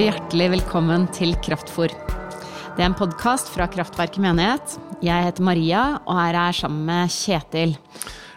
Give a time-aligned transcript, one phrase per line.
[0.00, 1.92] og hjertelig velkommen til Kraftfor.
[2.72, 4.78] Det er en podkast fra Kraftverket menighet.
[5.04, 7.74] Jeg heter Maria, og her er sammen med Kjetil.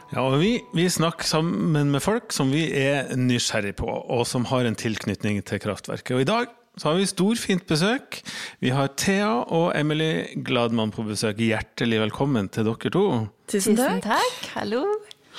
[0.10, 4.50] Ja, og vi, vi snakker sammen med folk som vi er nysgjerrig på, og som
[4.52, 6.12] har en tilknytning til kraftverket.
[6.18, 8.20] Og i dag så har vi storfint besøk.
[8.60, 11.40] Vi har Thea og Emily Gladmann på besøk.
[11.40, 13.08] Hjertelig velkommen til dere to.
[13.48, 14.02] Tusen takk.
[14.02, 14.56] Tusen takk.
[14.58, 14.84] Hallo.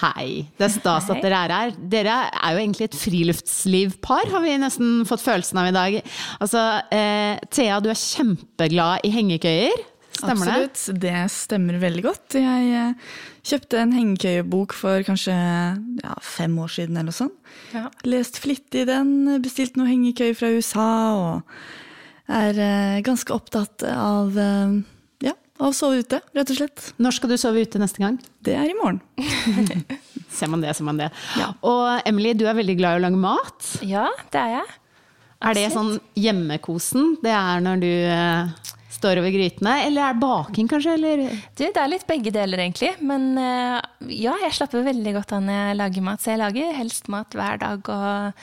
[0.01, 0.45] Hei.
[0.59, 1.75] Det er stas at dere er her.
[1.79, 5.99] Dere er jo egentlig et friluftslivpar, har vi nesten fått følelsen av i dag.
[6.43, 6.63] Altså,
[6.95, 9.85] eh, Thea, du er kjempeglad i hengekøyer.
[10.15, 10.57] Stemmer det?
[10.71, 12.37] Absolutt, det stemmer veldig godt.
[12.39, 13.15] Jeg eh,
[13.47, 17.39] kjøpte en hengekøyebok for kanskje ja, fem år siden eller noe sånt.
[17.75, 17.87] Ja.
[18.07, 24.39] Lest flittig i den, bestilt noe hengekøy fra USA og er eh, ganske opptatt av
[24.41, 24.79] eh,
[25.61, 26.87] av å sove ute, rett og slett.
[26.99, 28.17] Når skal du sove ute neste gang?
[28.45, 29.01] Det er i morgen.
[30.35, 31.13] Ser man det, ser man det.
[31.39, 31.53] Ja.
[31.63, 33.69] Og Emily, du er veldig glad i å lage mat.
[33.87, 34.73] Ja, det er jeg.
[35.45, 37.13] Er det sånn hjemmekosen?
[37.23, 39.77] Det er når du eh, står over grytene?
[39.85, 40.97] Eller er det baking, kanskje?
[40.99, 41.23] Eller?
[41.55, 42.91] Du, det er litt begge deler, egentlig.
[43.05, 43.79] Men eh,
[44.17, 46.25] ja, jeg slapper veldig godt av når jeg lager mat.
[46.25, 48.43] Så jeg lager helst mat hver dag og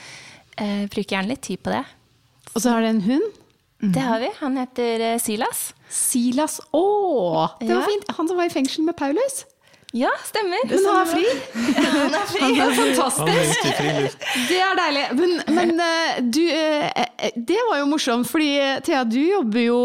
[0.56, 1.84] eh, bruker gjerne litt tid på det.
[2.54, 3.41] Og så har du en hund.
[3.82, 4.30] Det har vi.
[4.38, 5.72] Han heter eh, Silas.
[5.90, 6.60] Silas.
[6.70, 8.12] Å, det var fint!
[8.14, 9.42] Han som var i fengsel med Paulus.
[9.92, 10.62] Ja, stemmer.
[10.70, 11.24] Men han er fri.
[11.82, 12.46] Han er fri.
[12.46, 13.66] Han er fantastisk.
[13.76, 14.06] Han.
[14.48, 15.02] Det er deilig.
[15.18, 18.54] Men, men eh, du eh, Det var jo morsomt, fordi
[18.86, 19.82] Thea, du jobber jo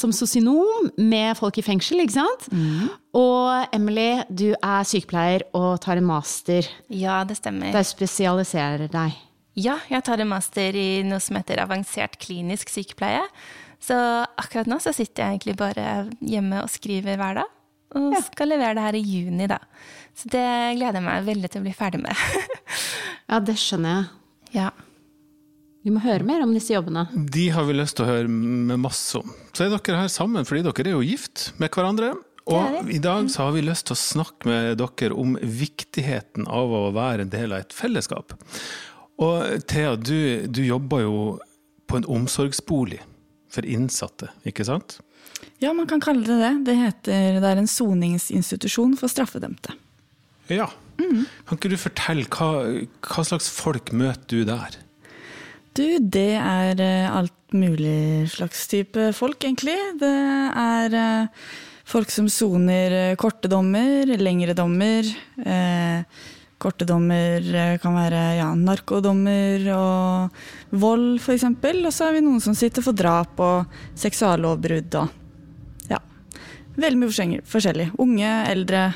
[0.00, 2.48] som sosionom med folk i fengsel, ikke sant?
[3.16, 6.66] Og Emily, du er sykepleier og tar en master.
[6.90, 7.70] Ja, det stemmer.
[7.76, 9.14] Der spesialiserer deg.
[9.56, 13.22] Ja, jeg tar en master i noe som heter avansert klinisk sykepleie.
[13.80, 13.96] Så
[14.36, 15.86] akkurat nå så sitter jeg egentlig bare
[16.20, 17.52] hjemme og skriver hver dag.
[17.96, 19.60] Og skal levere det her i juni, da.
[20.16, 20.42] Så det
[20.76, 22.26] gleder jeg meg veldig til å bli ferdig med.
[23.26, 24.60] Ja, det skjønner jeg.
[24.60, 24.68] ja.
[25.86, 27.04] Vi må høre mer om disse jobbene.
[27.30, 29.32] De har vi lyst til å høre med masse om.
[29.54, 32.12] Så er dere her sammen fordi dere er jo gift med hverandre.
[32.46, 36.70] Og i dag så har vi lyst til å snakke med dere om viktigheten av
[36.70, 38.34] å være en del av et fellesskap.
[39.22, 41.18] Og Thea, du, du jobber jo
[41.88, 43.00] på en omsorgsbolig
[43.52, 44.98] for innsatte, ikke sant?
[45.62, 46.52] Ja, man kan kalle det det.
[46.66, 49.76] Det, heter, det er en soningsinstitusjon for straffedømte.
[50.52, 50.68] Ja.
[50.96, 52.50] Kan ikke du fortelle hva,
[53.06, 54.76] hva slags folk møter du der?
[55.76, 59.76] Du, det er eh, alt mulig slags type folk, egentlig.
[60.00, 60.12] Det
[60.60, 61.42] er eh,
[61.86, 65.08] folk som soner eh, korte dommer, lengre dommer.
[65.44, 66.24] Eh,
[66.66, 71.46] korte dommer eh, kan være ja, narkodommer og vold, f.eks.
[71.46, 76.00] Og så har vi noen som sitter for drap og seksuallovbrudd og ja.
[76.76, 77.92] Veldig mye forskjellig.
[78.02, 78.88] Unge, eldre.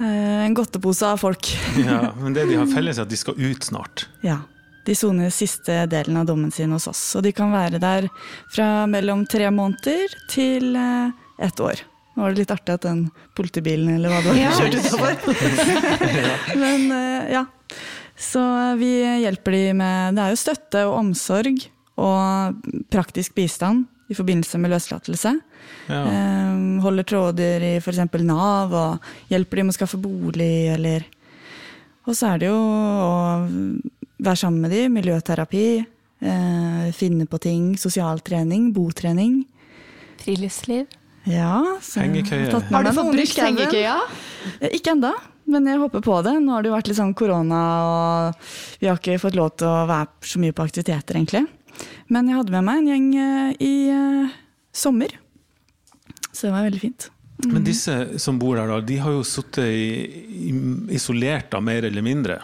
[0.00, 1.54] Eh, en godtepose av folk.
[1.86, 4.08] Ja, men det de har felles, er at de skal ut snart.
[4.26, 4.42] Ja.
[4.86, 7.02] De soner siste delen av dommen sin hos oss.
[7.18, 8.06] Og de kan være der
[8.54, 11.82] fra mellom tre måneder til eh, ett år.
[12.16, 13.02] Nå var det litt artig at den
[13.36, 15.18] politibilen eller hva det var, kjørte utover.
[16.62, 17.44] Men eh, ja.
[18.16, 18.40] Så
[18.80, 18.88] vi
[19.20, 21.60] hjelper de med Det er jo støtte og omsorg
[22.00, 25.34] og praktisk bistand i forbindelse med løslatelse.
[25.90, 26.00] Ja.
[26.00, 28.00] Eh, holder tråder i f.eks.
[28.24, 31.04] Nav og hjelper de med å skaffe bolig eller
[32.06, 33.14] Og så er det jo å
[34.22, 35.66] være sammen med de, miljøterapi,
[36.22, 39.40] eh, finne på ting, sosialtrening, botrening.
[40.22, 40.86] Friluftsliv.
[41.26, 42.52] Ja, så Hengekøye.
[42.70, 43.96] Har du fått brukt hengekøya?
[44.60, 45.10] Eh, Ikke enda,
[45.50, 46.36] men jeg håper på det.
[46.42, 48.48] Nå har det jo vært litt sånn korona, og
[48.80, 51.44] vi har ikke fått lov til å være så mye på aktiviteter, egentlig.
[52.14, 54.34] Men jeg hadde med meg en gjeng eh, i eh,
[54.72, 55.18] sommer,
[56.30, 57.10] så det var veldig fint.
[57.50, 59.66] Men disse som bor der, da, de har jo sittet
[60.96, 62.38] isolert, da, mer eller mindre.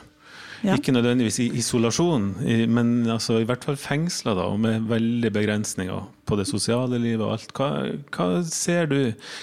[0.63, 0.77] Ja.
[0.77, 2.27] Ikke nødvendigvis i isolasjon,
[2.71, 7.25] men altså, i hvert fall fengsla, da, og med veldig begrensninger på det sosiale livet
[7.27, 7.53] og alt.
[7.57, 7.69] Hva,
[8.15, 8.99] hva ser du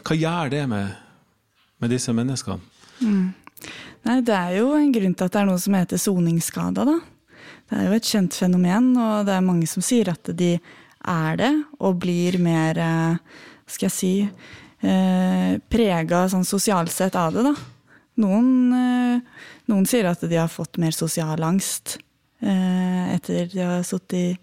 [0.08, 0.98] Hva gjør det med,
[1.80, 2.60] med disse menneskene?
[4.08, 6.98] Nei, det er jo en grunn til at det er noe som heter soningsskada, da.
[7.70, 11.40] Det er jo et kjent fenomen, og det er mange som sier at de er
[11.40, 14.14] det, og blir mer, eh, hva skal jeg si,
[14.82, 17.54] eh, prega sånn sosialt sett av det, da.
[18.20, 22.00] Noen, eh, noen sier at de har fått mer sosial angst
[22.42, 24.40] eh, etter de har sittet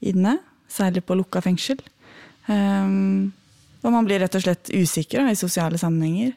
[0.00, 1.80] inne, særlig på lukka fengsel.
[2.48, 3.32] Um,
[3.84, 6.34] og man blir rett og slett usikker da, i sosiale sammenhenger.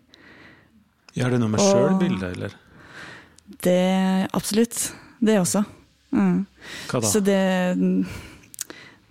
[1.18, 2.58] Gjør det noe med sjølbildet, eller?
[3.62, 4.92] Det Absolutt.
[5.22, 5.64] Det også.
[6.16, 6.46] Mm.
[6.90, 7.08] Hva da?
[7.08, 7.42] Så det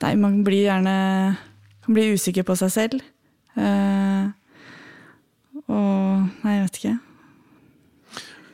[0.01, 0.93] Nei, man blir gjerne
[1.85, 3.05] Kan bli usikker på seg selv.
[3.57, 4.33] Uh,
[5.69, 6.97] og Nei, jeg vet ikke.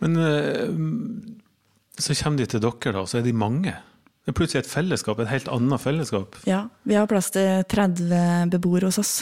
[0.03, 0.71] Men uh,
[1.97, 3.73] så kommer de til dere, da, så er de mange.
[4.27, 8.51] Det er plutselig et fellesskap, et helt annet fellesskap, Ja, vi har plass til 30
[8.51, 9.13] beboere hos oss.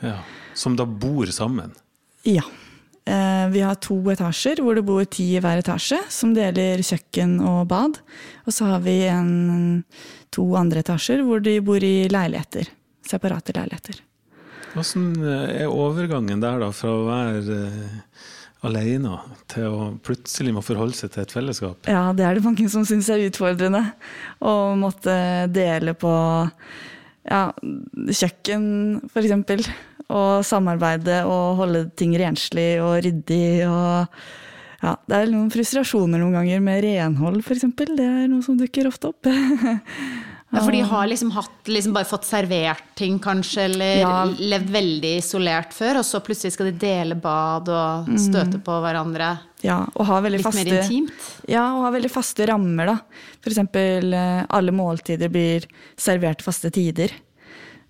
[0.00, 0.22] ja.
[0.54, 1.74] som da bor sammen.
[2.24, 2.42] Ja.
[3.06, 7.38] Eh, Vi har to etasjer hvor det bor ti i hver etasje, som deler kjøkken
[7.44, 8.00] og bad.
[8.46, 9.84] Og så har vi en,
[10.34, 12.68] to andre etasjer hvor de bor i leiligheter.
[13.06, 14.00] Separate leiligheter.
[14.74, 17.96] Hvordan eh, er overgangen der da, fra å være eh,
[18.66, 19.18] alene
[19.50, 21.90] til å plutselig må forholde seg til et fellesskap?
[21.90, 23.84] Ja, det er det mange som syns er utfordrende.
[24.42, 25.14] Å måtte
[25.54, 26.12] dele på
[27.28, 28.64] ja, kjøkken,
[29.12, 29.64] eksempel.
[30.08, 33.66] Og samarbeide og holde ting renslig og ryddig.
[33.68, 34.08] Og
[34.80, 37.92] ja, det er noen frustrasjoner noen ganger med renhold, eksempel.
[37.98, 39.28] Det er noe som dukker ofte opp.
[40.50, 44.24] Ja, for de har liksom hatt, liksom bare fått servert ting, kanskje, eller Ja.
[44.24, 49.38] levd veldig isolert før, og så plutselig skal de dele bad og støte på hverandre.
[49.60, 51.28] Ja, og ha veldig Litt faste, mer intimt.
[51.46, 52.98] Ja, og ha veldig faste rammer, da.
[53.44, 55.66] Eksempel eh, alle måltider blir
[55.96, 57.12] servert faste tider.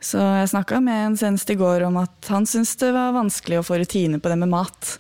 [0.01, 3.59] Så jeg snakka med en senest i går om at han syntes det var vanskelig
[3.59, 4.99] å få rutine på det med mat.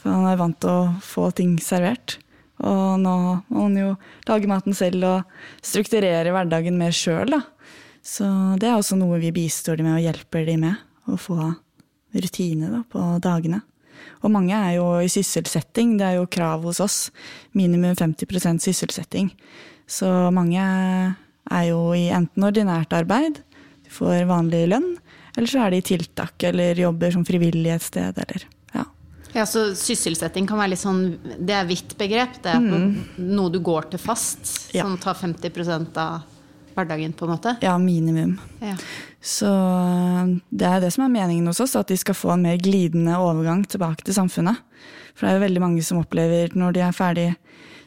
[0.00, 2.18] For han er vant til å få ting servert.
[2.64, 3.14] Og nå
[3.52, 3.92] må hun jo
[4.28, 7.36] lage maten selv og strukturere hverdagen mer sjøl.
[8.06, 8.26] Så
[8.60, 10.84] det er også noe vi bistår dem med og hjelper dem med.
[11.06, 11.36] Å få
[12.16, 13.60] rutine da, på dagene.
[14.24, 16.98] Og mange er jo i sysselsetting, det er jo krav hos oss.
[17.56, 19.30] Minimum 50% sysselsetting.
[19.86, 23.42] Så mange er jo i enten ordinært arbeid,
[23.86, 24.96] de får vanlig lønn,
[25.36, 28.46] eller så er de i tiltak eller jobber som frivillig et sted, eller
[29.36, 29.46] ja.
[29.46, 32.40] Så Sysselsetting kan være litt sånn Det er vidt begrep.
[32.42, 33.20] Det er mm.
[33.36, 34.86] noe du går til fast, Ja.
[34.86, 36.24] som tar 50% av
[36.76, 37.56] hverdagen, på en måte.
[37.64, 38.38] ja, minimum.
[38.60, 38.74] Ja.
[39.20, 39.48] Så
[40.50, 43.16] det er det som er meningen hos oss, at de skal få en mer glidende
[43.16, 44.60] overgang tilbake til samfunnet.
[45.16, 47.30] For det er jo veldig mange som opplever når de er ferdig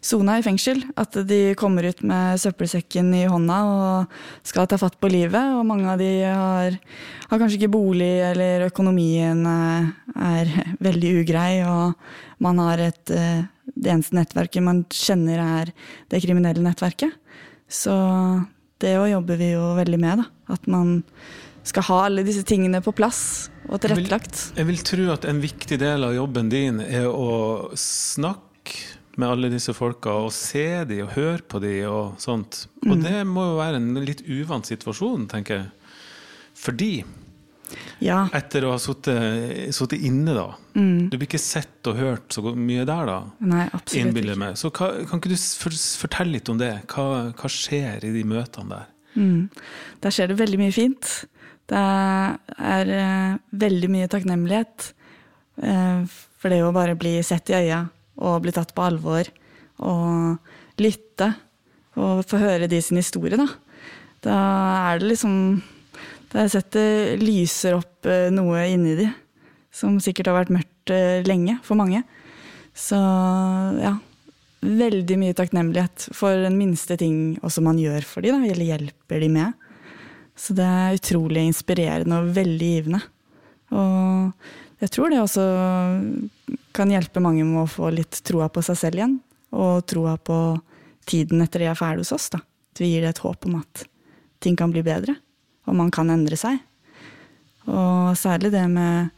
[0.02, 4.98] sona i fengsel, at de kommer ut med søppelsekken i hånda og skal ta fatt
[5.02, 5.56] på livet.
[5.58, 6.78] Og mange av de har,
[7.30, 9.90] har kanskje ikke bolig, eller økonomien eh,
[10.30, 10.54] er
[10.88, 13.48] veldig ugrei, og man har et eh,
[13.80, 15.70] Det eneste nettverket man kjenner, er
[16.10, 17.14] det kriminelle nettverket.
[17.70, 17.94] Så
[18.82, 20.56] det òg jobber vi jo veldig med, da.
[20.56, 21.04] At man
[21.70, 24.50] skal ha alle disse tingene på plass og tilrettelagt.
[24.58, 29.50] Jeg vil tro at en viktig del av jobben din er å snakke med alle
[29.52, 32.66] disse folka, og se de og høre på de og sånt.
[32.86, 33.04] Og Mm.
[33.04, 35.72] det må jo være en litt uvant situasjon, tenker jeg.
[36.56, 37.04] Fordi,
[38.02, 38.28] Ja.
[38.34, 41.10] etter å ha sittet inne, da Mm.
[41.10, 43.24] Du blir ikke sett og hørt så mye der, da.
[43.42, 44.56] Nei, absolutt meg.
[44.56, 46.88] Så hva, kan ikke du fortelle litt om det?
[46.88, 48.86] Hva, hva skjer i de møtene der?
[49.18, 49.50] Mm.
[50.02, 51.26] Der skjer det veldig mye fint.
[51.68, 54.94] Det er eh, veldig mye takknemlighet
[55.64, 56.06] eh,
[56.40, 57.90] for det å bare bli sett i øya
[58.20, 59.30] og bli tatt på alvor
[59.80, 61.32] og lytte
[62.00, 63.48] og få høre de sin historie, da.
[64.24, 64.38] Da
[64.92, 65.36] er det liksom
[66.30, 69.08] Da har jeg sett det lyser opp eh, noe inni de
[69.74, 72.04] som sikkert har vært mørkt eh, lenge for mange.
[72.78, 73.00] Så
[73.82, 73.96] ja,
[74.62, 79.24] veldig mye takknemlighet for den minste ting også man gjør for dem, da, eller hjelper
[79.24, 79.70] de med.
[80.38, 83.02] Så det er utrolig inspirerende og veldig givende.
[83.74, 85.46] Og jeg tror det også
[86.80, 89.20] kan hjelpe mange med å få litt troa på seg selv igjen.
[89.52, 90.38] Og troa på
[91.10, 92.30] tiden etter de er ferdig hos oss.
[92.32, 92.40] da.
[92.40, 93.86] At vi gir det et håp om at
[94.44, 95.18] ting kan bli bedre.
[95.68, 96.62] Og man kan endre seg.
[97.70, 99.12] Og særlig det med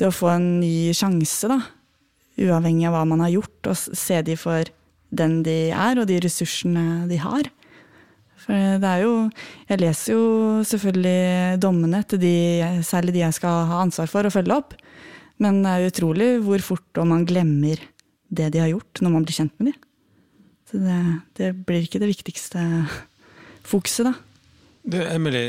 [0.00, 1.60] det å få en ny sjanse, da.
[2.34, 4.66] Uavhengig av hva man har gjort, og se de for
[5.14, 7.46] den de er, og de ressursene de har.
[8.44, 9.12] For det er jo
[9.70, 10.24] Jeg leser jo
[10.68, 12.36] selvfølgelig dommene til de,
[12.84, 14.74] særlig de jeg skal ha ansvar for å følge opp.
[15.44, 17.82] Men det er utrolig hvor fort og man glemmer
[18.34, 19.80] det de har gjort, når man blir kjent med dem.
[20.70, 21.00] Så det,
[21.38, 22.62] det blir ikke det viktigste
[23.68, 24.14] fokuset, da.
[24.84, 25.44] Du, Emily,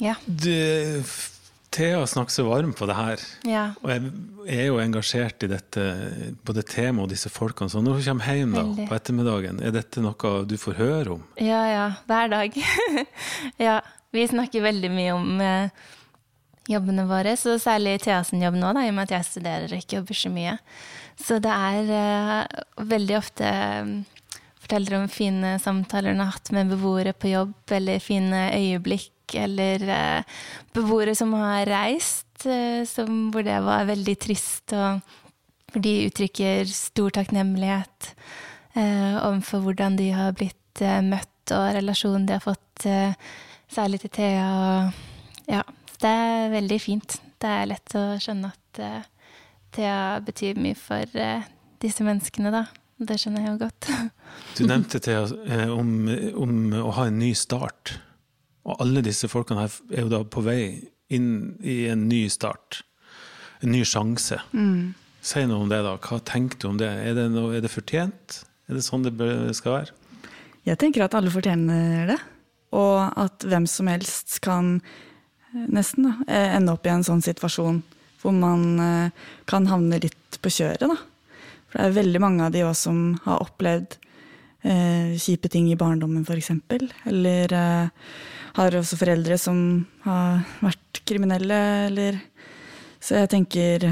[0.00, 0.14] Ja.
[0.26, 1.02] du,
[1.70, 3.20] Thea snakker så varm på det her.
[3.46, 3.64] ja.
[3.82, 5.84] Og jeg er jo engasjert i dette,
[6.46, 7.70] både temaet og disse folkene.
[7.70, 11.22] Så når du kommer hjem da, på ettermiddagen, er dette noe du får høre om?
[11.38, 11.84] Ja, ja.
[12.10, 12.56] Hver dag.
[13.68, 13.76] ja.
[14.10, 15.70] Vi snakker veldig mye om eh,
[16.74, 19.70] jobbene våre, så særlig Thea sin jobb nå, da, i og med at jeg studerer
[19.70, 20.56] og ikke jobber så mye.
[21.20, 23.94] Så det er uh, veldig ofte eh,
[24.60, 29.84] forteller om fine samtaler hun har hatt med beboere på jobb, eller fine øyeblikk, eller
[29.90, 30.38] uh,
[30.76, 35.02] beboere som har reist, uh, som, hvor det var veldig trist, og
[35.70, 38.14] hvor de uttrykker stor takknemlighet
[38.70, 42.84] overfor hvordan de har blitt møtt, og relasjonen de har fått,
[43.70, 44.44] særlig til Thea.
[44.46, 45.00] Og,
[45.50, 45.62] ja,
[46.00, 47.16] det er veldig fint.
[47.40, 49.08] Det er lett å skjønne at uh,
[49.74, 51.48] Thea betyr mye for uh,
[51.82, 52.66] disse menneskene, da.
[52.98, 53.90] det skjønner jeg jo godt.
[54.56, 56.06] Du nevnte Thea, eh, om,
[56.38, 57.96] om å ha en ny start.
[58.68, 60.62] Og alle disse folkene her er jo da på vei
[61.10, 62.82] inn i en ny start.
[63.64, 64.38] En ny sjanse.
[65.20, 65.96] Si noe om det, da.
[65.98, 66.88] Hva tenker du om det?
[66.88, 68.42] Er det, noe, er det fortjent?
[68.70, 69.14] Er det sånn det
[69.58, 69.96] skal være?
[70.68, 72.20] Jeg tenker at alle fortjener det.
[72.76, 75.09] Og at hvem som helst kan eh,
[75.52, 77.82] nesten da, eh, ende opp i en sånn situasjon
[78.20, 80.84] hvor man eh, kan havne litt på kjøret.
[80.84, 80.96] Da.
[81.70, 83.96] For det er veldig mange av de også som har opplevd
[84.66, 86.52] eh, kjipe ting i barndommen, f.eks.
[87.08, 88.10] Eller eh,
[88.58, 92.20] har også foreldre som har vært kriminelle, eller
[93.00, 93.84] Så jeg tenker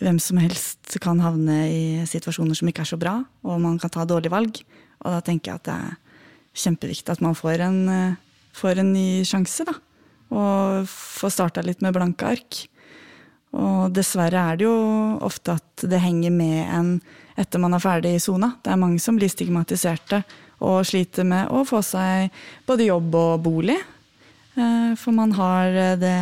[0.00, 3.92] hvem som helst kan havne i situasjoner som ikke er så bra, og man kan
[3.92, 4.62] ta dårlige valg.
[5.04, 5.98] Og da tenker jeg at det er
[6.56, 8.16] kjempeviktig at man får en, eh,
[8.56, 9.76] får en ny sjanse, da.
[10.34, 12.62] Og få starta litt med blanke ark.
[13.56, 14.76] Og dessverre er det jo
[15.24, 16.90] ofte at det henger med en
[17.36, 18.54] etter man er ferdig i sona.
[18.64, 20.22] Det er mange som blir stigmatiserte
[20.64, 22.32] og sliter med å få seg
[22.68, 23.76] både jobb og bolig.
[24.56, 26.18] Eh, For man har eh, det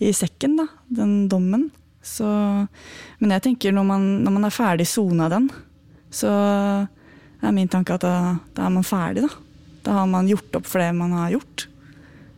[0.00, 1.68] i sekken, da, den dommen.
[2.02, 2.26] Så,
[3.20, 5.50] men jeg tenker når man, når man er ferdig sona den,
[6.10, 6.30] så
[7.40, 8.14] er min tanke at da,
[8.56, 9.46] da er man ferdig, da.
[9.84, 11.69] Da har man gjort opp for det man har gjort.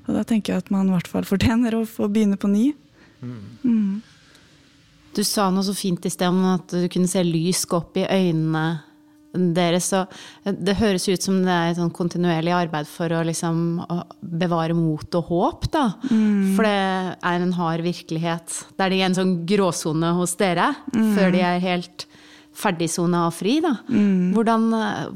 [0.07, 2.73] Og da tenker jeg at man i hvert fall fortjener å få begynne på ny.
[5.13, 7.99] Du sa noe så fint i sted om at du kunne se lys gå opp
[8.01, 8.65] i øynene
[9.33, 9.91] deres.
[9.93, 10.03] Så
[10.45, 14.75] det høres ut som det er et sånn kontinuerlig arbeid for å liksom å bevare
[14.77, 15.85] mot og håp, da.
[16.57, 16.75] For det
[17.31, 22.07] er en hard virkelighet det er en sånn gråsone hos dere, før de er helt
[22.53, 23.77] ferdigsona og fri, da.
[24.35, 24.67] Hvordan,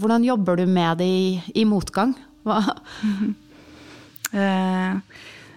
[0.01, 1.27] hvordan jobber du med det i,
[1.61, 2.15] i motgang?
[2.47, 2.63] Hva?
[4.33, 4.99] Eh,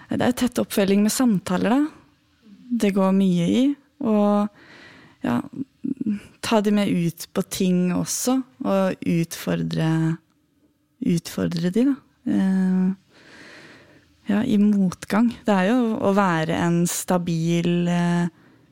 [0.09, 2.45] det er tett oppfølging med samtaler, da.
[2.69, 3.63] Det går mye i.
[4.05, 4.47] Og
[5.25, 5.39] ja,
[6.41, 9.91] ta de med ut på ting også, og utfordre,
[11.05, 11.95] utfordre de, da.
[12.29, 12.89] Eh,
[14.29, 15.31] ja, i motgang.
[15.45, 18.27] Det er jo å være en stabil, eh,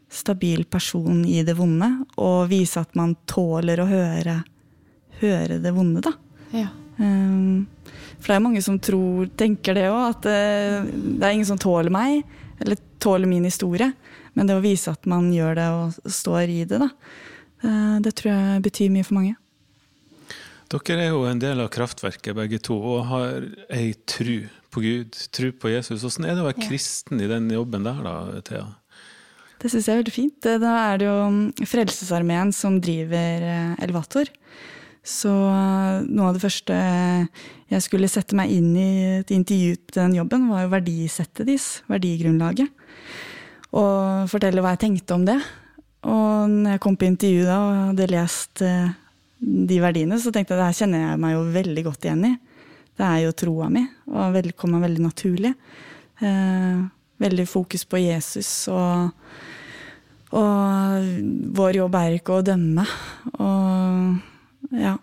[0.10, 4.44] stabil person i det vonde, og vise at man tåler å høre,
[5.22, 6.14] høre det vonde, da.
[6.54, 6.70] Ja.
[6.98, 7.68] Um,
[8.18, 11.60] for det er mange som tror, tenker det òg, at eh, det er ingen som
[11.62, 12.24] tåler meg,
[12.64, 13.92] eller tåler min historie.
[14.38, 16.90] Men det å vise at man gjør det og står i det, da,
[17.64, 19.38] eh, det tror jeg betyr mye for mange.
[20.68, 25.16] Dere er jo en del av kraftverket begge to, og har ei tru på Gud,
[25.32, 26.04] tru på Jesus.
[26.04, 28.18] Hvordan er det å være kristen i den jobben der, da,
[28.50, 28.66] Thea?
[29.58, 30.50] Det syns jeg er veldig fint.
[30.62, 34.30] Da er det jo mm, Frelsesarmeen som driver eh, Elevator.
[35.08, 36.78] Så eh, noe av det første
[37.68, 38.90] jeg skulle sette meg inn i
[39.22, 42.72] et intervju til den jobben, var jo verdisettet deres, verdigrunnlaget.
[43.78, 45.38] Og fortelle hva jeg tenkte om det.
[46.08, 48.92] Og når jeg kom på intervju da og hadde lest eh,
[49.40, 52.36] de verdiene, så tenkte jeg det her kjenner jeg meg jo veldig godt igjen i.
[52.98, 55.54] Det er jo troa mi, og velkommen veldig naturlig.
[56.24, 56.80] Eh,
[57.22, 59.14] veldig fokus på Jesus og
[60.28, 61.06] og
[61.56, 62.84] vår jobb er ikke å dømme.
[63.40, 64.18] Og
[64.76, 64.98] ja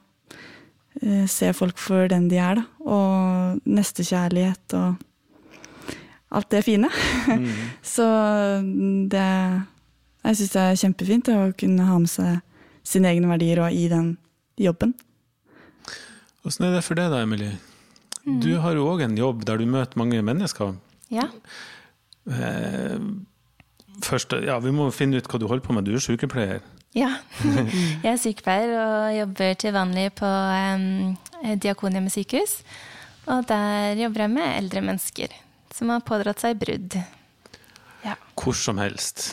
[1.02, 2.64] eh, Se folk for den de er, da.
[2.85, 5.94] Og nestekjærlighet og
[6.35, 6.90] alt det fine.
[7.94, 8.06] Så
[9.11, 9.28] det
[10.25, 12.40] Jeg syns det er kjempefint å kunne ha med seg
[12.85, 14.14] sine egne verdier og i den
[14.61, 14.94] jobben.
[16.44, 17.56] Hvordan er det for deg da, Emilie?
[18.25, 20.75] Du har jo òg en jobb der du møter mange mennesker.
[21.12, 21.26] Ja.
[22.25, 23.00] Eh,
[24.04, 25.85] først, ja, Vi må finne ut hva du holder på med.
[25.85, 26.64] Du er sykepleier.
[26.94, 27.10] Ja.
[28.04, 31.16] Jeg er sykepleier og jobber til vanlig på um,
[31.60, 32.60] Diakonhjemmet sykehus.
[33.24, 35.32] Og der jobber jeg med eldre mennesker
[35.74, 36.96] som har pådratt seg brudd.
[38.04, 38.18] Ja.
[38.38, 39.32] Hvor som helst.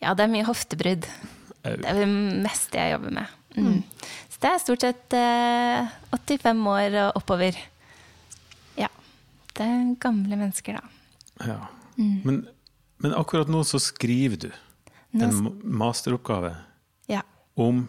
[0.00, 1.08] ja, det er mye hoftebrudd.
[1.64, 1.74] Au.
[1.80, 2.08] Det er det
[2.44, 3.38] meste jeg jobber med.
[3.54, 3.80] Mm.
[4.30, 7.58] Så det er stort sett eh, 85 år og oppover.
[8.78, 8.90] Ja.
[9.54, 10.94] Det er gamle mennesker, da.
[11.44, 11.58] Ja.
[11.96, 12.44] Men,
[13.02, 14.48] men akkurat nå så skriver du
[15.14, 16.54] Nå en masteroppgave.
[17.56, 17.86] Om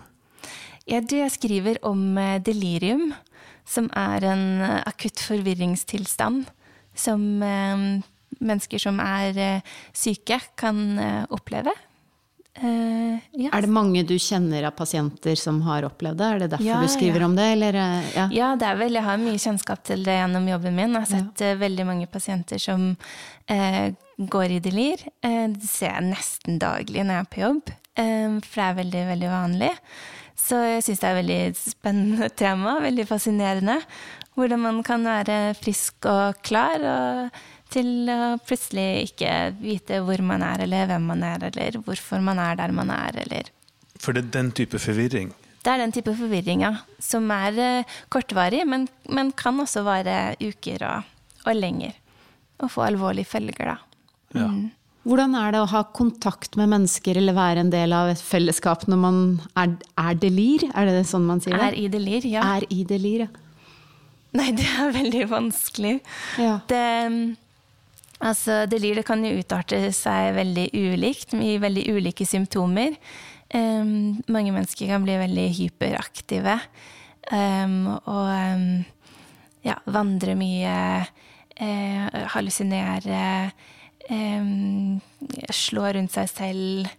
[0.85, 3.09] Ja, du, jeg skriver om eh, delirium,
[3.65, 6.45] som er en eh, akutt forvirringstilstand
[6.95, 7.87] som eh,
[8.45, 11.73] mennesker som er eh, syke, kan eh, oppleve.
[12.55, 13.49] Uh, yes.
[13.51, 16.27] Er det mange du kjenner av pasienter som har opplevd det?
[16.27, 17.27] Er det derfor Ja, du skriver ja.
[17.27, 17.77] om det, eller?
[18.15, 18.27] Ja.
[18.31, 20.95] Ja, det er vel, jeg har mye kjennskap til det gjennom jobben min.
[20.95, 22.93] Jeg har sett uh, veldig mange pasienter som
[23.51, 25.03] uh, går i delir.
[25.23, 29.03] Eh, det ser jeg nesten daglig når jeg er på jobb, for det er veldig,
[29.13, 29.71] veldig vanlig.
[30.45, 33.79] Så jeg syns det er et veldig spennende tema, veldig fascinerende.
[34.35, 40.43] Hvordan man kan være frisk og klar, og til å plutselig ikke vite hvor man
[40.45, 43.49] er, eller hvem man er, eller hvorfor man er der man er, eller
[43.95, 45.31] For det er den type forvirring
[45.65, 46.75] det er den type forvirring, ja.
[47.01, 51.07] som er eh, kortvarig, men, men, kan også vare uker og,
[51.41, 51.95] og lenger.
[52.61, 53.77] Og få alvorlige følger, da.
[54.37, 54.49] Ja.
[55.05, 58.87] Hvordan er det å ha kontakt med mennesker eller være en del av et fellesskap
[58.89, 59.17] når man
[59.53, 60.65] er, er delir?
[60.73, 61.67] Er det sånn man sier det?
[61.67, 62.45] Er i delir, ja.
[62.57, 63.43] Er i delir, ja.
[64.35, 65.93] Nei, det er veldig vanskelig.
[66.41, 66.57] Ja.
[66.67, 66.81] Det,
[68.19, 72.97] altså, delir det kan jo utarte seg veldig ulikt, i veldig ulike symptomer.
[73.53, 76.57] Um, mange mennesker kan bli veldig hyperaktive
[77.29, 78.65] um, og um,
[79.63, 80.73] ja, vandre mye,
[81.61, 83.21] uh, hallusinere,
[84.05, 86.91] slå rundt seg selv.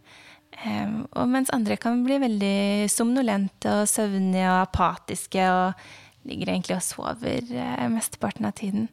[1.15, 5.87] og mens andre kan bli veldig somnolente og søvnige og apatiske og
[6.27, 8.89] ligger egentlig og sover uh, mesteparten av tiden.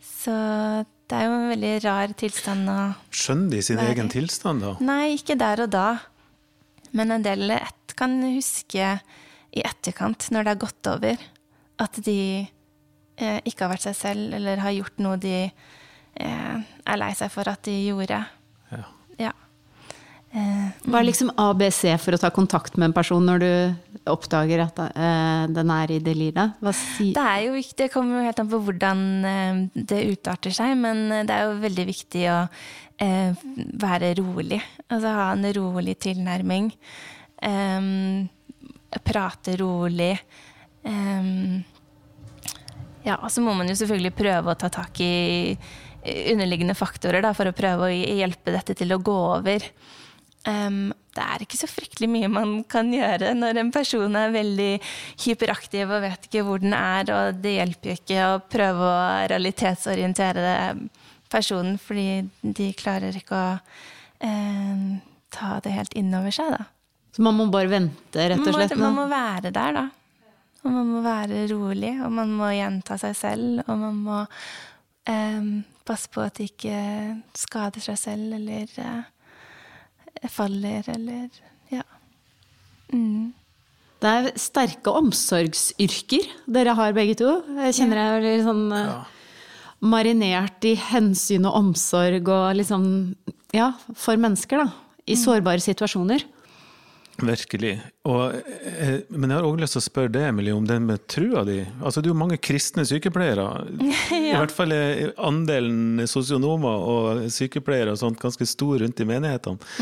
[0.00, 0.34] Så
[1.10, 2.78] det er jo en veldig rar tilstand å
[3.10, 4.76] Skjønner de sin egen tilstand, da?
[4.84, 5.88] Nei, ikke der og da.
[6.96, 8.94] Men en del et kan huske
[9.50, 11.22] i etterkant, når det har gått over,
[11.82, 15.79] at de eh, ikke har vært seg selv, eller har gjort noe de eh,
[16.16, 18.18] er lei seg for at de gjorde.
[18.72, 18.82] Ja.
[19.20, 19.32] Ja.
[20.30, 23.48] Eh, Hva er liksom ABC for å ta kontakt med en person når du
[24.12, 26.60] oppdager at eh, den er i deliret?
[26.78, 30.54] Si det er jo viktig, det kommer jo helt an på hvordan eh, det utarter
[30.54, 32.36] seg, men eh, det er jo veldig viktig å
[33.02, 33.42] eh,
[33.82, 34.60] være rolig.
[34.86, 36.70] Altså ha en rolig tilnærming.
[39.06, 40.14] Prate rolig.
[43.00, 45.14] Ja, og så må man jo selvfølgelig prøve å ta tak i
[46.04, 49.66] underliggende faktorer da, for å prøve å hjelpe dette til å gå over.
[50.48, 54.70] Um, det er ikke så fryktelig mye man kan gjøre når en person er veldig
[55.26, 59.06] hyperaktiv og vet ikke hvor den er, og det hjelper jo ikke å prøve å
[59.28, 60.54] realitetsorientere
[61.30, 63.50] personen, fordi de klarer ikke å
[64.26, 64.84] eh,
[65.34, 66.66] ta det helt innover seg, da.
[67.10, 68.76] Så man må bare vente, rett og slett?
[68.78, 69.84] Man må, man må være der, da.
[70.60, 74.18] Og man må være rolig, og man må gjenta seg selv, og man må
[75.10, 75.52] eh,
[75.90, 76.76] passe på at de ikke
[77.38, 81.28] skader seg selv eller eh, faller eller
[81.70, 81.84] Ja.
[82.94, 83.32] Mm.
[84.00, 87.34] Det er sterke omsorgsyrker dere har begge to.
[87.66, 89.00] Jeg kjenner jeg er litt sånn ja.
[89.84, 92.86] marinert i hensyn og omsorg og liksom
[93.52, 94.70] Ja, for mennesker, da.
[95.10, 96.22] I sårbare situasjoner.
[97.26, 97.74] Virkelig.
[98.08, 101.04] Og, eh, men jeg har også lyst til å spørre deg, Emilie, om den med
[101.10, 101.58] trua di.
[101.82, 103.46] Altså, det er jo mange kristne sykepleiere.
[104.16, 109.72] I hvert fall er andelen sosionomer og sykepleiere og sånt ganske stor rundt i menighetene.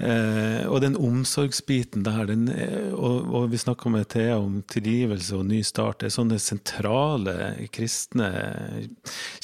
[0.00, 5.36] Eh, og den omsorgsbiten der, den, er- og, og vi snakka med Thea om tilgivelse
[5.36, 7.34] og ny start, det er sånne sentrale
[7.76, 8.30] kristne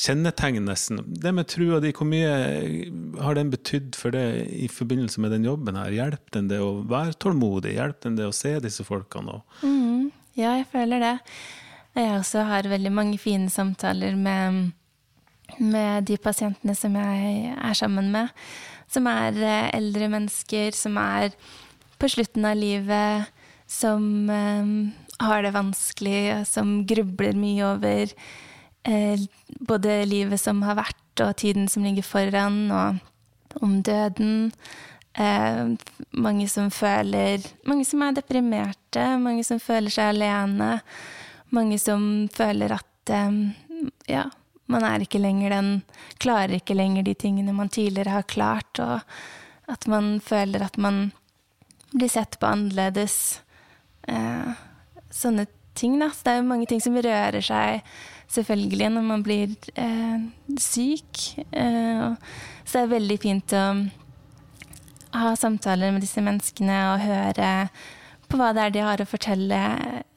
[0.00, 1.02] kjennetegn, nesten.
[1.04, 2.32] Det med trua di, hvor mye
[3.22, 4.24] har den betydd for det
[4.56, 5.92] i forbindelse med den jobben her?
[5.94, 7.76] Hjelp den det å være tålmodig?
[7.76, 9.42] Hjelp den det å se disse folkene?
[9.62, 10.08] Mm,
[10.40, 11.14] ja, jeg føler det.
[11.98, 14.72] Jeg også har veldig mange fine samtaler med,
[15.60, 18.32] med de pasientene som jeg er sammen med.
[18.88, 21.34] Som er eh, eldre mennesker, som er
[21.98, 23.28] på slutten av livet,
[23.68, 24.70] som eh,
[25.24, 28.14] har det vanskelig, som grubler mye over
[28.88, 29.26] eh,
[29.60, 34.52] både livet som har vært, og tiden som ligger foran, og om døden.
[36.14, 40.76] Mange som føler Mange som er deprimerte, mange som føler seg alene.
[41.50, 43.10] Mange som føler at
[44.06, 44.28] ja,
[44.68, 45.70] man er ikke lenger den
[46.20, 49.00] Klarer ikke lenger de tingene man tidligere har klart, og
[49.70, 51.10] at man føler at man
[51.92, 53.40] blir sett på annerledes.
[54.08, 54.50] Eh,
[55.10, 55.46] sånne
[55.78, 56.10] ting, da.
[56.10, 57.84] Så det er jo mange ting som rører seg,
[58.34, 60.26] selvfølgelig, når man blir eh,
[60.60, 61.22] syk.
[61.52, 63.64] Eh, så det er veldig fint å
[65.18, 67.52] ha samtaler med disse menneskene og høre
[68.28, 69.62] på hva det er de har å fortelle.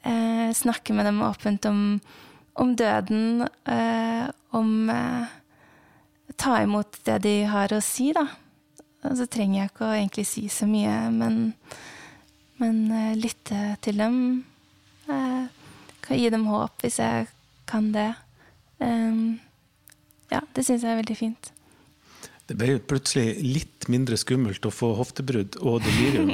[0.04, 1.82] Eh, snakke med dem åpent om,
[2.60, 5.38] om døden, eh, om eh,
[6.36, 8.24] Ta imot det de har å si, da.
[9.02, 11.38] Og så trenger jeg ikke å egentlig si så mye, men,
[12.62, 14.18] men eh, lytte til dem.
[15.10, 15.46] Eh,
[16.02, 17.26] kan gi dem håp hvis jeg
[17.68, 18.12] kan det.
[18.82, 19.24] Eh,
[20.32, 21.52] ja, det syns jeg er veldig fint.
[22.48, 26.30] det ble plutselig litt mindre skummelt å få hoftebrudd og delirium.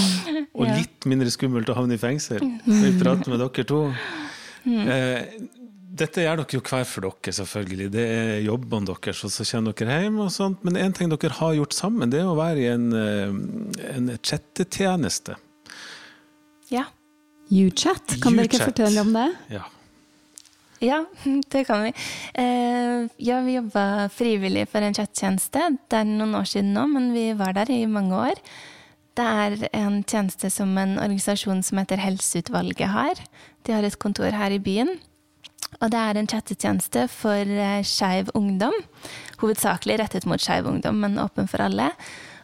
[0.58, 2.42] og litt mindre skummelt å havne i fengsel.
[2.66, 3.86] Vi prater med dere to.
[4.66, 5.59] Eh,
[5.90, 7.88] dette gjør dere jo hver for dere, selvfølgelig.
[7.94, 10.20] Det er jobbene deres, og så kommer dere hjem.
[10.22, 10.62] og sånt.
[10.64, 14.10] Men en ting dere har gjort sammen, det er å være i en, eh, en
[14.22, 15.36] chattetjeneste.
[16.70, 16.86] Ja.
[17.50, 19.28] UChat, kan dere ikke fortelle om det?
[19.50, 19.66] Ja.
[20.80, 21.04] Ja,
[21.52, 21.92] det kan vi.
[22.40, 25.76] Eh, ja, vi jobba frivillig for en chattjeneste.
[25.90, 28.40] Det er noen år siden nå, men vi var der i mange år.
[29.18, 33.18] Det er en tjeneste som en organisasjon som heter Helseutvalget har.
[33.66, 34.94] De har et kontor her i byen.
[35.80, 38.74] Og det er en chattetjeneste for eh, skeiv ungdom.
[39.40, 41.88] Hovedsakelig rettet mot skeiv ungdom, men åpen for alle.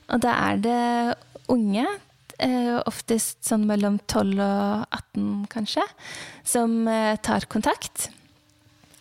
[0.09, 0.85] Og da er det
[1.53, 1.85] unge,
[2.41, 5.85] eh, oftest sånn mellom 12 og 18 kanskje,
[6.49, 8.11] som eh, tar kontakt.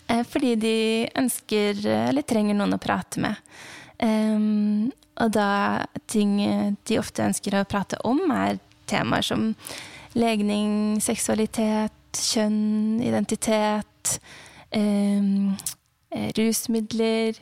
[0.06, 0.78] Fordi de
[1.18, 3.40] ønsker eller trenger noen å prate med.
[3.98, 6.36] Um, og da ting
[6.86, 9.48] de ofte ønsker å prate om, er temaer som
[10.14, 13.90] legning, seksualitet, kjønn, identitet,
[14.76, 15.56] um,
[16.38, 17.40] rusmidler,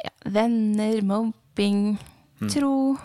[0.00, 1.96] ja, venner, mobbing,
[2.40, 2.50] mm.
[2.50, 2.96] tro.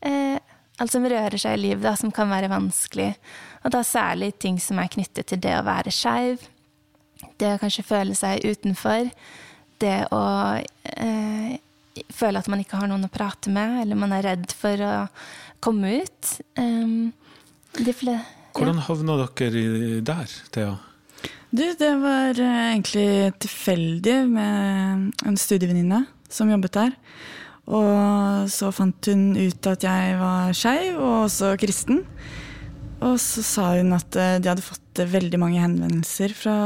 [0.00, 0.38] Eh,
[0.78, 3.12] alt som rører seg i livet, da, som kan være vanskelig.
[3.64, 6.44] Og da særlig ting som er knyttet til det å være skeiv.
[7.38, 9.10] Det å kanskje føle seg utenfor.
[9.82, 10.24] Det å
[10.58, 11.56] eh,
[12.14, 14.94] føle at man ikke har noen å prate med, eller man er redd for å
[15.64, 16.34] komme ut.
[16.58, 17.10] Um,
[18.54, 20.76] Hvordan havna dere der, Thea?
[21.48, 26.96] Du, det var eh, egentlig tilfeldig med en studievenninne som jobbet der.
[27.72, 32.02] Og så fant hun ut at jeg var skeiv, og også kristen.
[33.00, 36.58] Og så sa hun at eh, de hadde fått veldig mange henvendelser fra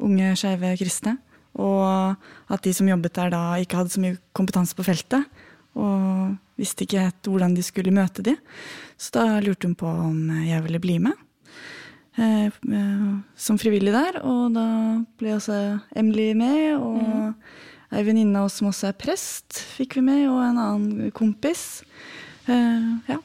[0.00, 1.18] unge skeive kristne.
[1.60, 2.16] Og
[2.48, 5.28] at de som jobbet der da ikke hadde så mye kompetanse på feltet.
[5.76, 8.38] Og visste ikke helt hvordan de skulle møte de.
[8.96, 11.20] Så da lurte hun på om jeg ville bli med.
[12.16, 14.20] Eh, eh, som frivillig der.
[14.22, 14.66] Og da
[15.18, 15.60] ble også
[15.96, 16.76] Emily med.
[16.78, 17.30] Og mm.
[17.94, 20.26] ei venninne av oss som også er prest, fikk vi med.
[20.30, 21.82] Og en annen kompis.
[22.44, 23.18] Uh, ja.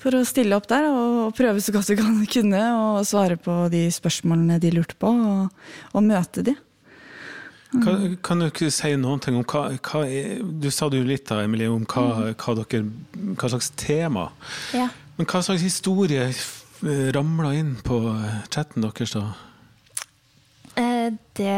[0.00, 3.66] For å stille opp der og prøve så godt vi kan kunne og svare på
[3.72, 5.50] de spørsmålene de lurte på, og,
[5.92, 6.54] og møte de.
[7.70, 11.28] Kan, kan, du ikke si noen ting om hva, hva er, Du sa du litt
[11.28, 12.32] da, Emilie, om hva, mm.
[12.40, 12.80] hva, dere,
[13.36, 14.24] hva slags tema.
[14.74, 14.88] Ja.
[15.20, 16.30] Men hva slags historie
[16.82, 18.00] ramla inn på
[18.52, 19.24] chatten deres da?
[20.80, 21.54] Eh, det,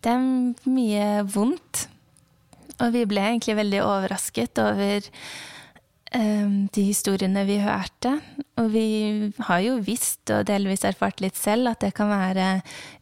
[0.00, 1.86] det er mye vondt.
[2.80, 5.08] Og vi ble egentlig veldig overrasket over
[6.10, 8.16] Ehm, de historiene vi hørte.
[8.58, 12.48] Og vi har jo visst, og delvis erfart litt selv, at det kan være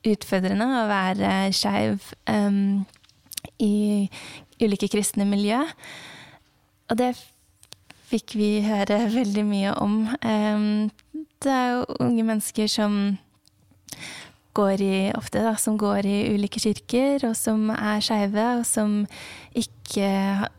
[0.07, 2.85] utfordrende å være skeiv um,
[3.64, 4.09] i
[4.61, 5.62] ulike kristne miljø.
[6.92, 7.14] Og det
[8.12, 9.98] fikk vi høre veldig mye om.
[10.20, 10.68] Um,
[11.44, 12.98] det er jo unge mennesker som
[14.59, 19.05] går i, ofte da, som går i ulike kirker, og som er skeive, og som
[19.55, 20.11] ikke,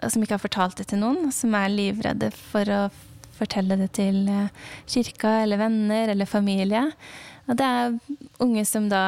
[0.08, 2.82] som ikke, har fortalt det til noen, og som er livredde for å
[3.40, 4.52] fortelle det til eh,
[4.90, 6.90] kirka eller venner eller familie.
[7.48, 7.96] Og det er
[8.44, 9.04] unge som da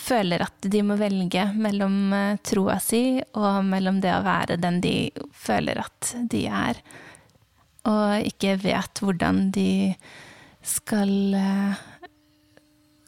[0.00, 4.80] føler at de må velge mellom eh, troa si og mellom det å være den
[4.84, 4.94] de
[5.36, 6.80] føler at de er,
[7.88, 9.94] og ikke vet hvordan de
[10.66, 11.80] skal eh,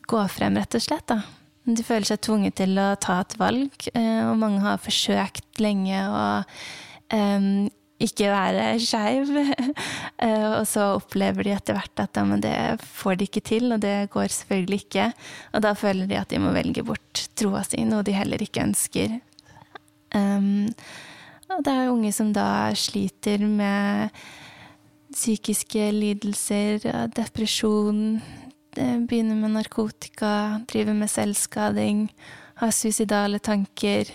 [0.08, 1.06] gå frem, rett og slett.
[1.10, 1.20] Da.
[1.68, 6.00] De føler seg tvunget til å ta et valg, eh, og mange har forsøkt lenge
[6.08, 6.24] å
[7.12, 7.68] um,
[8.02, 9.30] ikke være skeiv.
[10.58, 14.10] Og så opplever de etter hvert at ja, det får de ikke til, og det
[14.12, 15.06] går selvfølgelig ikke.
[15.54, 18.64] Og da føler de at de må velge bort troa si, noe de heller ikke
[18.64, 19.16] ønsker.
[20.14, 20.70] Um,
[21.52, 24.10] og det er unge som da sliter med
[25.12, 26.84] psykiske lidelser,
[27.16, 28.20] depresjon,
[28.76, 32.06] Eh, begynner med narkotika, driver med selvskading,
[32.54, 34.08] har suicidale tanker.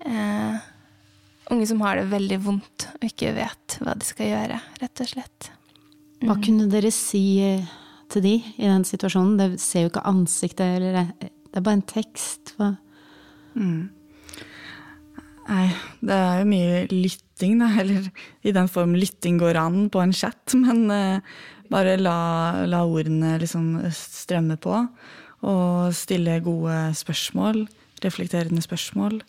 [0.00, 0.56] Eh,
[1.50, 5.10] unge som har det veldig vondt og ikke vet hva de skal gjøre, rett og
[5.12, 5.50] slett.
[6.18, 6.26] Mm.
[6.26, 7.70] Hva kunne dere si eh,
[8.10, 9.38] til de i den situasjonen?
[9.38, 12.56] Det ser jo ikke ansiktet, eller det er bare en tekst.
[12.58, 12.72] Hva?
[13.54, 13.90] Mm.
[15.48, 15.68] Nei,
[16.02, 16.82] det er jo mye
[17.38, 17.70] lytting, da.
[17.80, 18.10] Eller
[18.42, 20.54] i den form lytting går an på en chat.
[20.54, 21.20] Men uh,
[21.70, 24.86] bare la, la ordene liksom strømme på,
[25.42, 27.68] og stille gode spørsmål,
[28.02, 29.22] reflekterende spørsmål.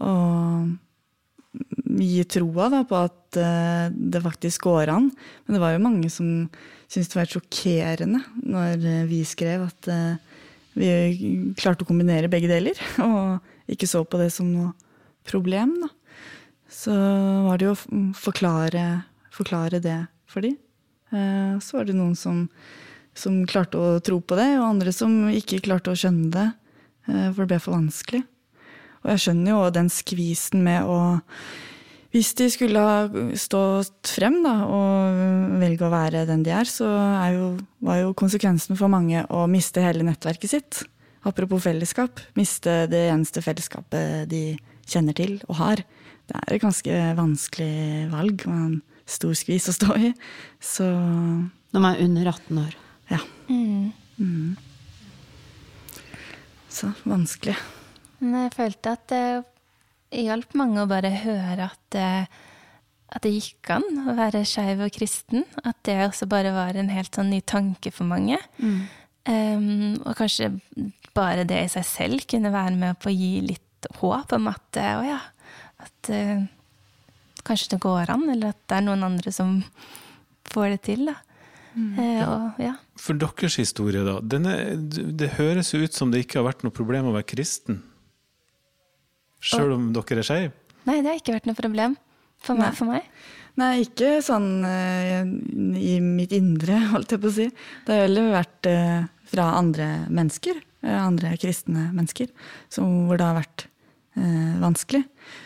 [0.00, 0.76] Og
[2.00, 5.10] gi troa da, på at uh, det faktisk går an.
[5.46, 6.48] Men det var jo mange som
[6.90, 10.18] syntes det var sjokkerende når uh, vi skrev at uh,
[10.74, 14.74] vi klarte å kombinere begge deler, og ikke så på det som noe
[15.26, 15.74] problem.
[15.82, 15.90] Da.
[16.70, 16.94] Så
[17.46, 18.84] var det jo å forklare,
[19.34, 19.98] forklare det
[20.30, 20.56] for dem.
[21.10, 22.44] Eh, så var det noen som,
[23.16, 26.46] som, klarte å tro på det, og andre som ikke klarte å skjønne det,
[27.10, 28.22] eh, for det ble for vanskelig.
[29.02, 31.00] Og jeg skjønner jo den skvisen med å
[32.10, 36.88] Hvis de skulle ha stått frem da, og velge å være den de er, så
[36.90, 37.44] er jo,
[37.78, 40.80] var jo konsekvensen for mange å miste hele nettverket sitt.
[41.22, 42.18] Apropos fellesskap.
[42.34, 44.58] Miste det eneste fellesskapet de
[44.90, 45.84] kjenner til og har.
[46.30, 48.46] Det er et ganske vanskelig valg.
[48.46, 50.12] Man stor skvis å stå i.
[50.62, 52.74] Så Når man er under 18 år.
[53.10, 53.18] ja.
[53.50, 54.56] Mm.
[56.70, 57.56] Så vanskelig.
[58.20, 62.26] Men jeg følte at det hjalp mange å bare høre at, eh,
[63.10, 65.46] at det gikk an å være skeiv og kristen.
[65.64, 68.38] At det også bare var en helt sånn ny tanke for mange.
[69.26, 70.52] Um, og kanskje
[71.16, 74.78] bare det i seg selv kunne være med på å gi litt håp om at
[74.78, 75.18] eh, å ja,
[75.80, 76.44] at uh,
[77.46, 79.58] kanskje det går an, eller at det er noen andre som
[80.50, 81.10] får det til.
[81.10, 81.18] da.
[81.78, 82.74] Eh, og, ja.
[82.98, 84.18] For deres historie, da.
[84.20, 84.56] Denne,
[84.90, 87.82] det høres jo ut som det ikke har vært noe problem å være kristen.
[89.40, 90.56] Sjøl om dere er skeive.
[90.88, 91.96] Nei, det har ikke vært noe problem
[92.44, 92.74] for meg.
[92.76, 93.06] For meg.
[93.60, 95.22] Nei, ikke sånn eh,
[95.80, 97.48] i mitt indre, holdt jeg på å si.
[97.86, 102.30] Det har heller vært eh, fra andre mennesker, eh, andre kristne mennesker,
[102.72, 103.66] som, hvor det har vært
[104.16, 105.04] eh, vanskelig.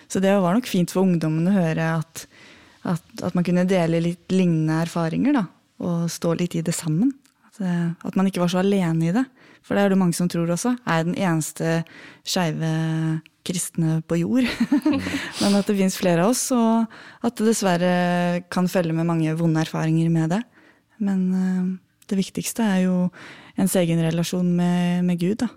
[0.09, 2.24] Så det var nok fint for ungdommen å høre at,
[2.85, 5.44] at, at man kunne dele litt lignende erfaringer, da.
[5.85, 7.12] Og stå litt i det sammen.
[7.48, 9.24] At, eh, at man ikke var så alene i det.
[9.64, 10.74] For det er det mange som tror også.
[10.85, 11.83] Er den eneste
[12.27, 12.72] skeive
[13.44, 14.48] kristne på jord?
[15.40, 16.85] Men at det fins flere av oss, og
[17.24, 17.94] at det dessverre
[18.53, 20.42] kan følge med mange vonde erfaringer med det.
[21.05, 21.72] Men eh,
[22.11, 22.96] det viktigste er jo
[23.61, 25.50] ens egen relasjon med, med Gud, da.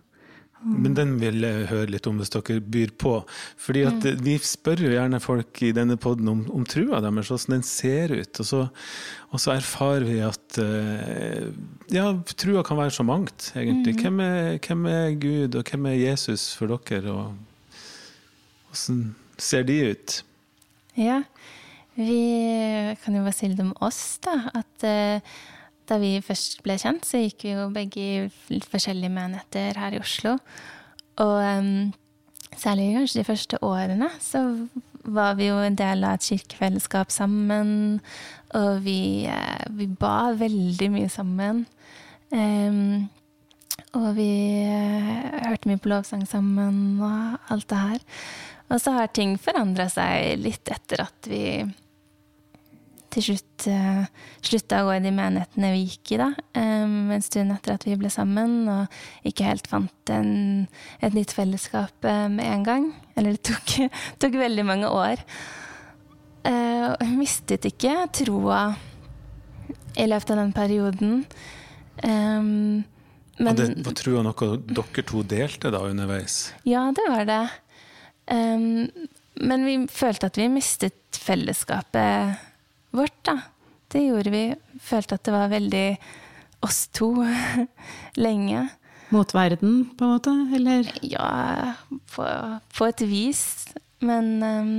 [0.67, 3.13] Men den vil jeg høre litt om hvis dere byr på.
[3.61, 7.57] Fordi at Vi spør jo gjerne folk i denne poden om, om trua deres, hvordan
[7.57, 8.41] den ser ut.
[8.43, 8.61] Og så,
[9.31, 11.49] og så erfarer vi at eh,
[11.93, 13.95] ja, trua kan være så mangt, egentlig.
[14.01, 17.13] Hvem, er, hvem er Gud, og hvem er Jesus for dere?
[17.13, 17.35] Og
[18.71, 19.03] hvordan
[19.37, 20.21] ser de ut?
[20.97, 21.21] Ja,
[21.97, 24.39] vi kan jo bare si litt om oss, da.
[24.57, 25.37] At eh,
[25.87, 30.01] da vi først ble kjent, så gikk vi jo begge i forskjellige menigheter her i
[30.01, 30.35] Oslo.
[31.23, 31.93] Og um,
[32.57, 34.43] særlig kanskje de første årene så
[35.07, 38.01] var vi jo en del av et kirkefellesskap sammen.
[38.57, 41.65] Og vi, uh, vi ba veldig mye sammen.
[42.31, 43.07] Um,
[43.95, 44.29] og vi
[44.67, 48.05] uh, hørte mye på lovsang sammen og alt det her.
[48.67, 51.63] Og så har ting forandra seg litt etter at vi
[53.13, 54.07] til slutt uh,
[54.45, 56.29] slutta å gå i de menighetene vi gikk i, da.
[56.57, 60.65] Um, en stund etter at vi ble sammen, og ikke helt fant en,
[61.01, 62.89] et nytt fellesskap uh, med en gang.
[63.17, 63.77] Eller det tok,
[64.23, 65.23] tok veldig mange år.
[66.47, 68.61] Uh, mistet ikke troa
[69.97, 71.23] i løpet av den perioden.
[72.03, 72.85] Um,
[73.37, 76.51] men, og det var trua noe dere to delte da underveis?
[76.65, 77.43] ja, det var det.
[78.33, 78.89] Um,
[79.37, 82.46] men vi følte at vi mistet fellesskapet
[82.97, 83.39] vårt, da.
[83.91, 84.43] Det gjorde vi.
[84.83, 85.87] Følte at det var veldig
[86.65, 87.13] oss to
[88.25, 88.67] lenge.
[89.09, 90.33] Mot verden, på en måte?
[90.57, 90.89] Eller?
[91.01, 91.75] Ja,
[92.11, 92.25] på,
[92.75, 93.43] på et vis.
[94.03, 94.73] Men, um,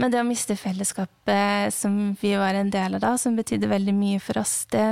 [0.00, 3.94] men det å miste fellesskapet som vi var en del av da, som betydde veldig
[3.94, 4.86] mye for oss, det,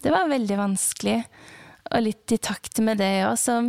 [0.00, 1.20] det var veldig vanskelig.
[1.90, 3.60] Og litt i takt med det òg, så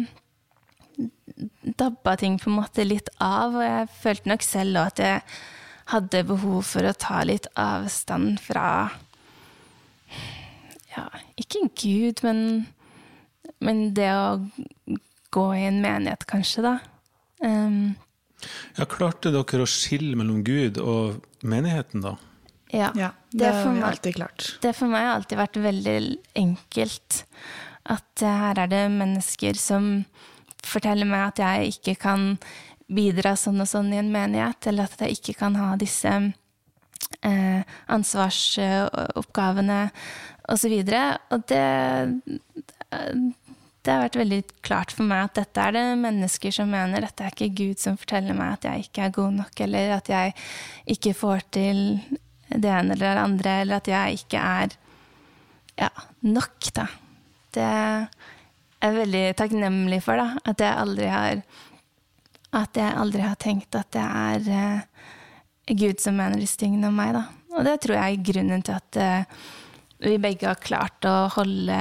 [1.78, 3.58] dabba ting på en måte litt av.
[3.58, 5.26] Og jeg følte nok selv òg at jeg
[5.92, 8.66] hadde behov for å ta litt avstand fra
[10.92, 11.06] Ja,
[11.40, 12.42] ikke Gud, men,
[13.64, 14.42] men det å
[15.32, 16.74] gå i en menighet, kanskje, da.
[17.44, 17.96] Um,
[18.76, 22.16] Ja, Klarte dere å skille mellom Gud og menigheten, da?
[22.72, 22.90] ja.
[22.96, 24.48] Ja, det, Det har vi alltid klart.
[24.64, 25.96] Det for meg har alltid vært veldig
[26.40, 27.24] enkelt.
[27.92, 30.06] At eh, her er det mennesker som
[30.66, 32.26] forteller meg at jeg ikke kan
[32.92, 36.12] bidra sånn og sånn i en menighet, eller at jeg ikke kan ha disse
[37.22, 39.82] eh, ansvarsoppgavene
[40.52, 40.76] osv.
[41.32, 41.68] Og det,
[42.92, 47.06] det har vært veldig klart for meg at dette er det mennesker som mener.
[47.06, 50.12] Dette er ikke Gud som forteller meg at jeg ikke er god nok, eller at
[50.12, 50.36] jeg
[50.98, 51.82] ikke får til
[52.52, 54.78] det ene eller det andre, eller at jeg ikke er
[55.80, 55.90] ja,
[56.28, 56.86] nok, da.
[57.52, 58.08] Det er
[58.82, 60.42] jeg veldig takknemlig for, da.
[60.52, 61.44] At jeg aldri har
[62.58, 66.98] At jeg aldri har tenkt at det er eh, Gud som mener disse tingene om
[66.98, 67.26] meg, da.
[67.56, 69.40] Og det tror jeg er grunnen til at eh,
[70.02, 71.80] vi begge har klart å holde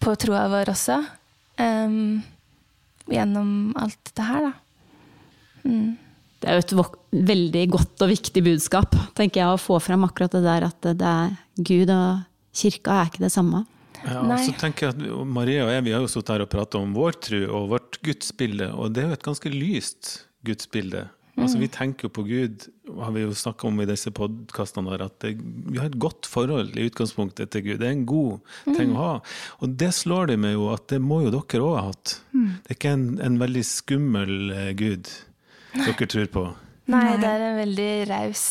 [0.00, 0.96] på troa vår også.
[1.60, 2.22] Um,
[3.10, 4.52] gjennom alt det her, da.
[5.66, 5.90] Mm.
[6.40, 6.94] Det er jo et
[7.30, 11.10] veldig godt og viktig budskap, tenker jeg, å få fram akkurat det der at det
[11.10, 12.22] er Gud og
[12.56, 13.66] kirka er ikke det samme.
[14.06, 16.50] Ja, og så tenker jeg at Maria og jeg vi har jo stått her og
[16.52, 20.12] pratet om vår tro og vårt gudsbilde, og det er jo et ganske lyst
[20.46, 21.08] gudsbilde.
[21.40, 21.60] Altså, Mm.
[21.62, 22.64] vi tenker jo på Gud,
[23.00, 26.76] har vi jo snakka om i disse podkastene, at det, vi har et godt forhold
[26.76, 27.78] i utgangspunktet til Gud.
[27.80, 28.40] Det er en god
[28.76, 29.20] ting å ha.
[29.62, 32.20] Og det slår det med jo at det må jo dere òg ha hatt.
[32.32, 35.08] Det er ikke en, en veldig skummel eh, Gud
[35.72, 36.44] dere tror på.
[36.90, 38.44] Nei, det er en veldig raus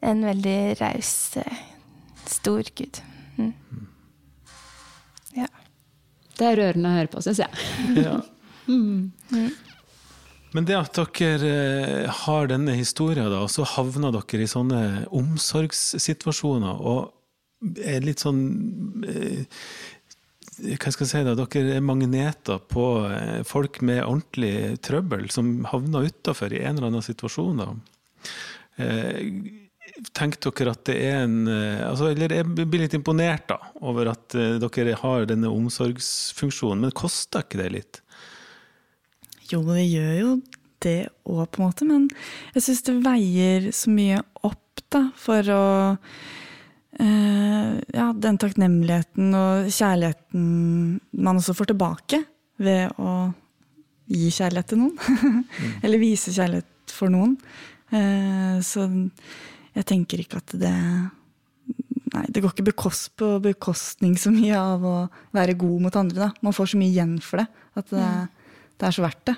[0.00, 1.58] en veldig raus, eh,
[2.26, 3.00] stor Gud.
[3.38, 3.52] Mm.
[6.38, 7.66] Det er rørende å høre på, syns jeg.
[8.06, 8.20] Ja.
[10.52, 11.52] Men det at dere
[12.04, 14.80] eh, har denne historien, og så havner dere i sånne
[15.16, 17.14] omsorgssituasjoner, og
[17.82, 18.42] er litt sånn
[19.08, 19.44] eh,
[20.78, 25.66] Hva skal jeg si da, dere er magneter på eh, folk med ordentlig trøbbel, som
[25.72, 27.64] havner utafor i en eller annen situasjon.
[27.64, 27.72] da.
[30.14, 34.36] Tenker dere at det er en altså, Eller jeg blir litt imponert da, over at
[34.62, 38.00] dere har denne omsorgsfunksjonen, men koster ikke det litt?
[39.50, 40.30] Jo, det gjør jo
[40.84, 42.06] det òg, på en måte, men
[42.54, 45.64] jeg syns det veier så mye opp da, for å
[47.00, 50.46] eh, Ja, den takknemligheten og kjærligheten
[51.18, 52.22] man også får tilbake
[52.62, 53.32] ved å
[54.08, 54.96] gi kjærlighet til noen.
[55.44, 55.72] mm.
[55.84, 57.36] Eller vise kjærlighet for noen.
[57.92, 58.86] Eh, så
[59.78, 60.74] jeg tenker ikke at det
[62.08, 64.92] Nei, det går ikke bekost på bekostning så mye av å
[65.36, 66.22] være god mot andre.
[66.22, 66.28] Da.
[66.46, 67.44] Man får så mye igjen for det.
[67.76, 68.38] At det, mm
[68.78, 69.36] det er så verdt det.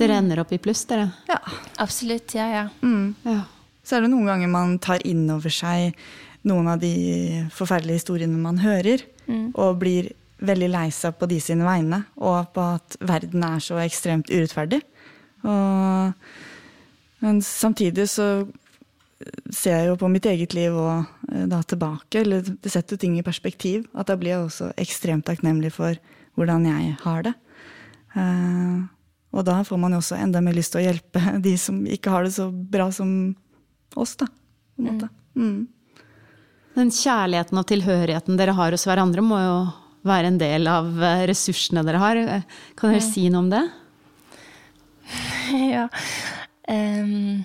[0.00, 1.10] Dere ender opp i pluss, dere?
[1.28, 1.38] Ja.
[1.82, 2.34] Absolutt.
[2.36, 2.66] Ja, ja.
[2.80, 3.14] Mm.
[3.26, 3.42] ja.
[3.84, 5.96] Så er det noen ganger man tar inn over seg
[6.48, 6.94] noen av de
[7.52, 9.50] forferdelige historiene man hører, mm.
[9.60, 10.08] og blir
[10.40, 14.80] veldig lei seg på de sine vegne, og på at verden er så ekstremt urettferdig.
[15.44, 16.14] Og,
[17.20, 18.30] men samtidig så
[19.52, 23.18] ser jeg jo på mitt eget liv og eh, da tilbake, eller det setter ting
[23.18, 25.98] i perspektiv, at da blir jeg også ekstremt takknemlig for
[26.38, 27.34] hvordan jeg har det.
[28.14, 28.88] Uh,
[29.30, 32.14] og da får man jo også enda mer lyst til å hjelpe de som ikke
[32.14, 33.34] har det så bra som
[33.98, 34.30] oss, da.
[34.30, 35.10] På en måte.
[35.36, 35.44] Mm.
[35.44, 36.00] Mm.
[36.78, 39.54] Den kjærligheten og tilhørigheten dere har hos hverandre, må jo
[40.06, 42.24] være en del av eh, ressursene dere har.
[42.78, 43.08] Kan dere mm.
[43.10, 43.64] si noe om det?
[45.74, 45.88] ja.
[46.70, 47.42] Um,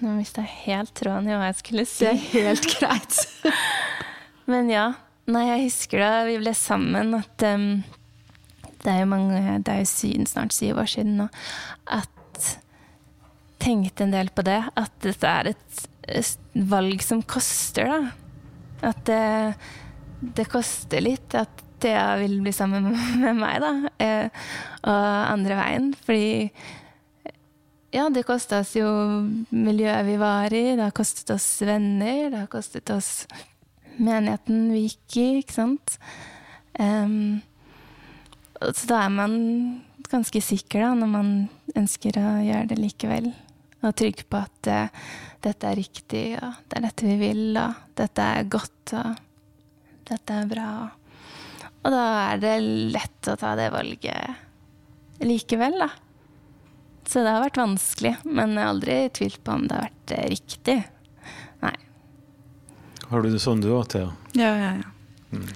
[0.00, 2.06] nå mista jeg helt tråden i hva jeg skulle si.
[2.06, 3.18] Det er helt greit.
[4.50, 4.86] Men ja.
[5.26, 7.80] Nei, jeg husker da vi ble sammen, at um,
[8.84, 11.26] det er mange, det er jo snart syv år siden nå,
[11.90, 12.12] at
[13.62, 14.60] tenkte en del på det.
[14.78, 16.38] At dette er et
[16.70, 18.00] valg som koster, da.
[18.86, 19.56] At det,
[20.36, 23.72] det koster litt at Thea vil bli sammen med meg, da.
[24.02, 24.44] Eh,
[24.86, 25.90] og andre veien.
[26.06, 26.50] Fordi
[27.96, 28.86] ja, det kosta oss jo
[29.54, 33.24] miljøet vi var i, det har kostet oss venner, det har kostet oss
[33.96, 35.96] menigheten vi gikk i, ikke sant.
[36.76, 37.40] Um,
[38.60, 39.36] så da er man
[40.10, 41.32] ganske sikker, da, når man
[41.76, 43.32] ønsker å gjøre det likevel.
[43.80, 45.10] Og trygg på at uh,
[45.44, 50.40] dette er riktig, og det er dette vi vil, og dette er godt, og dette
[50.42, 50.70] er bra.
[51.86, 52.56] Og da er det
[52.92, 55.94] lett å ta det valget likevel, da.
[57.06, 60.14] Så det har vært vanskelig, men jeg har aldri tvilt på om det har vært
[60.16, 60.76] uh, riktig.
[61.62, 61.74] Nei.
[63.10, 64.10] Har du det sånn du òg, Thea?
[64.34, 64.92] Ja, ja, ja.
[65.30, 65.50] Mm.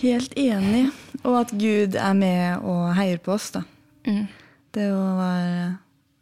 [0.00, 0.84] Helt enig.
[1.22, 3.64] Og at Gud er med og heier på oss, da.
[4.08, 4.26] Mm.
[4.72, 5.74] Det var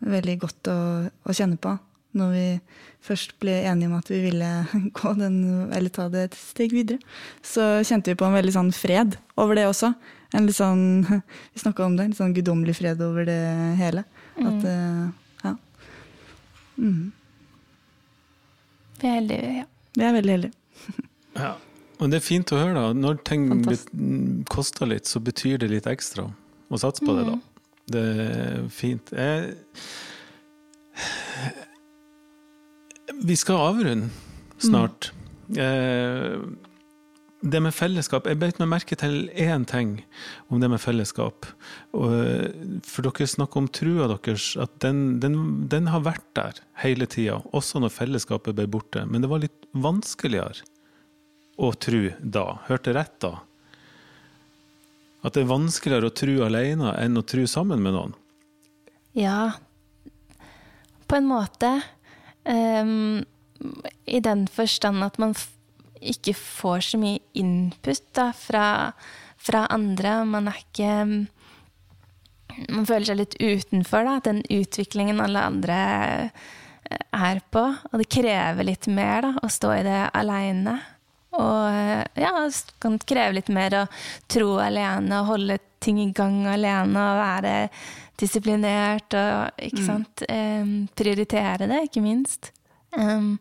[0.09, 0.79] veldig godt å,
[1.27, 1.75] å, kjenne på
[2.19, 2.47] når vi
[3.05, 4.49] først ble enige om at vi ville
[4.99, 5.37] gå den,
[5.75, 6.99] eller ta det et steg videre.
[7.45, 9.93] Så kjente vi på en veldig sånn fred over det også.
[10.37, 11.05] En litt sånn,
[11.55, 13.43] Vi snakka om det, en litt sånn guddommelig fred over det
[13.79, 14.07] hele.
[14.39, 14.49] Mm.
[14.49, 14.77] At det
[15.45, 15.55] ja.
[16.79, 17.13] Mm.
[18.99, 19.65] Vi er heldige, ja.
[19.99, 20.53] Vi er veldig heldige.
[21.45, 21.55] ja.
[21.99, 22.93] Og det er fint å høre, da.
[22.95, 23.49] Når ting
[24.51, 26.29] koster litt, så betyr det litt ekstra
[26.69, 27.35] å satse på det, da.
[27.39, 27.45] Mm.
[27.89, 29.13] Det er fint.
[29.17, 29.57] Jeg...
[33.25, 34.11] Vi skal avrunde
[34.63, 35.11] snart.
[35.49, 36.59] Mm.
[37.39, 40.01] Det med fellesskap Jeg beit meg merke til én ting
[40.51, 41.47] om det med fellesskap.
[41.93, 45.37] For dere snakker om trua deres, at den, den,
[45.71, 49.05] den har vært der hele tida, også når fellesskapet ble borte.
[49.07, 50.67] Men det var litt vanskeligere
[51.59, 52.59] å tru da.
[52.67, 53.37] Hørte rett da?
[55.23, 58.19] At det er vanskeligere å tru alene enn å tru sammen med noen?
[59.19, 59.53] Ja,
[61.09, 61.71] på en måte.
[62.45, 63.23] Um,
[64.07, 65.35] I den forstand at man
[66.01, 68.67] ikke får så mye input da, fra,
[69.37, 70.21] fra, andre.
[70.29, 70.95] Man er ikke
[72.69, 75.77] Man føler seg litt utenfor da, den utviklingen alle andre
[76.27, 77.63] eh, er på.
[77.93, 80.75] Og det krever litt mer da, å stå i det aleine.
[81.39, 82.33] Og eh, ja,
[82.83, 83.87] kan kreve litt mer å
[84.27, 87.55] tro alene og holde ting i gang alene og være
[88.19, 89.87] disiplinert og ikke mm.
[89.87, 90.25] sant.
[90.27, 92.51] Um, prioritere det, ikke minst.
[92.91, 93.39] Um,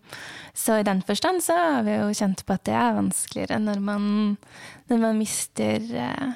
[0.54, 3.80] så i den forstand så har vi jo kjent på at det er vanskeligere når
[3.80, 4.10] man,
[4.90, 6.34] når man mister uh,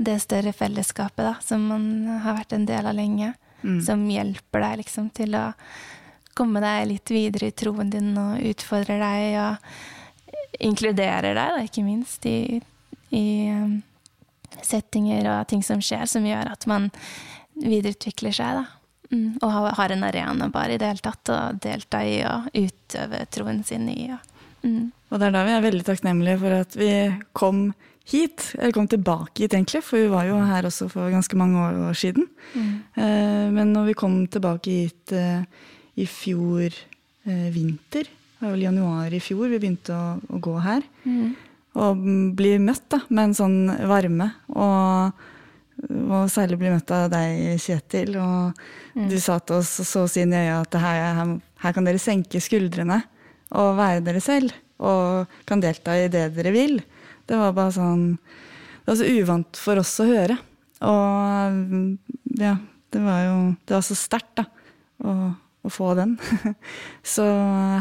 [0.00, 1.84] det større fellesskapet da, som man
[2.24, 3.34] har vært en del av lenge.
[3.64, 3.80] Mm.
[3.84, 5.50] Som hjelper deg liksom til å
[6.36, 11.84] komme deg litt videre i troen din og utfordrer deg og inkluderer deg, da, ikke
[11.86, 12.60] minst, i,
[13.14, 13.24] i
[14.62, 16.90] settinger og ting som skjer, som gjør at man
[17.54, 18.60] videreutvikler seg.
[18.60, 18.83] da.
[19.14, 23.24] Mm, og har en arena bare i det hele tatt å delta i og utøve
[23.30, 24.08] troen sin i.
[24.10, 24.84] Og, mm.
[25.10, 26.92] og det er da vi er veldig takknemlige for at vi
[27.36, 27.68] kom
[28.10, 31.68] hit, eller kom tilbake hit egentlig, for vi var jo her også for ganske mange
[31.88, 32.26] år siden.
[32.52, 32.72] Mm.
[33.00, 35.46] Eh, men når vi kom tilbake hit eh,
[36.00, 40.56] i fjor eh, vinter, det var vel januar i fjor vi begynte å, å gå
[40.64, 41.30] her, mm.
[41.80, 42.02] og
[42.36, 44.32] bli møtt da, med en sånn varme.
[44.52, 45.30] og
[45.82, 48.16] og særlig bli møtt av deg, Kjetil.
[48.20, 48.64] Og
[48.94, 49.08] mm.
[49.10, 52.42] du sa til oss så å si i øya at her, her, kan dere senke
[52.42, 53.00] skuldrene
[53.54, 54.54] og være dere selv.
[54.84, 56.80] Og kan delta i det dere vil.
[57.24, 58.02] Det var bare sånn
[58.84, 60.36] Det var så uvant for oss å høre.
[60.84, 62.04] Og
[62.40, 62.58] ja,
[62.92, 64.46] det var jo Det var så sterkt, da.
[65.04, 65.12] Å,
[65.64, 66.16] å få den.
[67.14, 67.24] så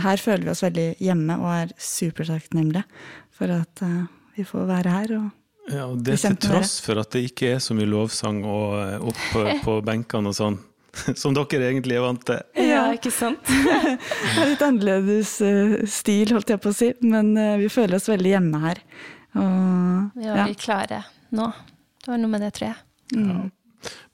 [0.03, 2.85] her føler vi oss veldig hjemme og er supertakknemlige
[3.33, 4.05] for at uh,
[4.37, 5.15] vi får være her.
[5.19, 8.75] og ja, og Det til tross for at det ikke er så mye lovsang og
[8.81, 10.59] eh, opp på, på benkene og sånn,
[11.21, 12.43] som dere egentlig er vant til.
[12.59, 13.41] Ja, ikke sant?
[13.47, 17.97] det er litt annerledes uh, stil, holdt jeg på å si, men uh, vi føler
[17.99, 18.83] oss veldig hjemme her.
[19.33, 20.47] Og, vi var ja.
[20.59, 21.03] klare
[21.33, 21.49] nå.
[22.03, 22.81] Det var noe med det, tror jeg.
[23.15, 23.29] Mm.
[23.31, 23.43] Ja.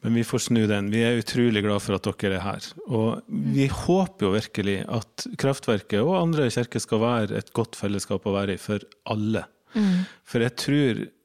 [0.05, 0.87] Men vi får snu den.
[0.93, 2.67] Vi er utrolig glad for at dere er her.
[2.87, 8.25] Og vi håper jo virkelig at Kraftverket og andre kirker skal være et godt fellesskap
[8.29, 9.43] å være i for alle.
[9.75, 10.07] Mm.
[10.25, 11.18] For jeg tror Eh,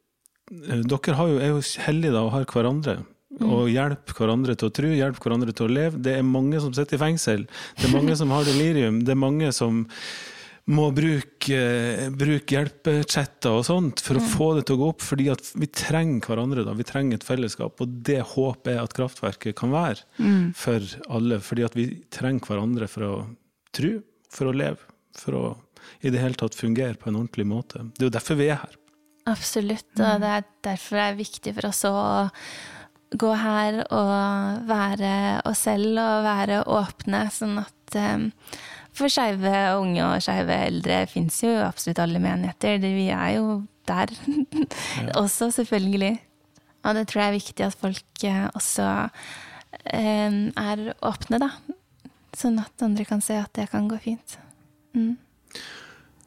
[0.51, 2.99] dere jo, er jo heldige da, og har hverandre.
[3.35, 3.49] Mm.
[3.51, 6.03] Og hjelper hverandre til å tro, hjelper hverandre til å leve.
[6.05, 7.49] Det er mange som sitter i fengsel.
[7.81, 9.03] Det er mange som har delirium.
[9.07, 9.83] Det er mange som
[10.65, 11.59] må bruke,
[12.17, 14.29] bruke hjelpechatter og sånt for å mm.
[14.33, 16.65] få det til å gå opp, fordi at vi trenger hverandre.
[16.65, 20.55] da, Vi trenger et fellesskap, og det håpet er at kraftverket kan være mm.
[20.57, 21.41] for alle.
[21.45, 23.13] Fordi at vi trenger hverandre for å
[23.75, 23.97] tro,
[24.33, 25.45] for å leve, for å
[26.01, 27.83] i det hele tatt fungere på en ordentlig måte.
[27.93, 28.79] Det er jo derfor vi er her.
[29.31, 30.21] Absolutt, og mm.
[30.21, 31.99] det er derfor det er viktig for oss å
[33.15, 35.13] gå her og være
[35.49, 38.31] oss selv og være åpne, sånn at um,
[38.95, 42.77] For skeive unge og skeive eldre fins jo absolutt alle menigheter.
[42.79, 43.57] Vi er jo
[43.89, 44.13] der
[45.23, 46.13] også, selvfølgelig.
[46.85, 51.51] Og det tror jeg er viktig at folk eh, også um, er åpne, da.
[52.39, 54.37] Sånn at andre kan se at det kan gå fint.
[54.95, 55.17] Mm.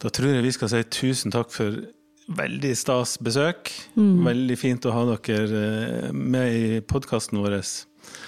[0.03, 1.79] Da tror jeg vi skal si tusen takk for
[2.27, 3.71] Veldig stas besøk.
[3.95, 4.25] Mm.
[4.25, 7.61] Veldig fint å ha dere eh, med i podkasten vår.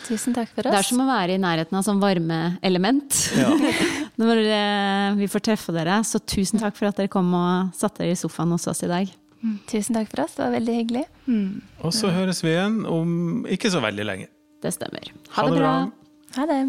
[0.07, 0.71] Tusen takk for oss.
[0.71, 3.19] Det er som å være i nærheten av sånn varmeelement.
[3.35, 3.51] Ja.
[4.21, 5.99] Når eh, vi får treffe dere.
[6.07, 8.91] Så tusen takk for at dere kom og satte dere i sofaen hos oss i
[8.91, 9.11] dag.
[9.43, 9.55] Mm.
[9.71, 11.05] Tusen takk for oss, det var veldig hyggelig.
[11.27, 11.61] Mm.
[11.83, 14.31] Og så høres vi igjen om ikke så veldig lenge.
[14.63, 15.11] Det stemmer.
[15.31, 15.73] Ha, ha det bra.
[15.75, 16.39] bra.
[16.39, 16.63] Ha det.